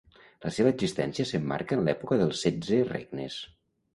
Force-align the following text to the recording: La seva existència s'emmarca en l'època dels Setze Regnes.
La 0.45 0.51
seva 0.53 0.71
existència 0.75 1.25
s'emmarca 1.31 1.77
en 1.77 1.83
l'època 1.89 2.19
dels 2.21 2.41
Setze 2.47 2.79
Regnes. 2.91 3.37